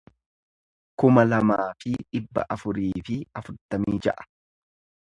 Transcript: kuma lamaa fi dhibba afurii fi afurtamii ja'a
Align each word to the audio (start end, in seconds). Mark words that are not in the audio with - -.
kuma 1.03 1.25
lamaa 1.27 1.67
fi 1.83 1.93
dhibba 1.99 2.49
afurii 2.57 3.05
fi 3.11 3.21
afurtamii 3.43 4.03
ja'a 4.09 4.31